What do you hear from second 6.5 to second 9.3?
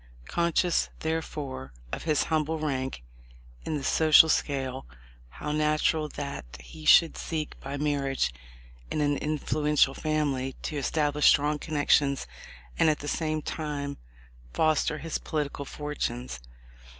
he should seek by mar riage in an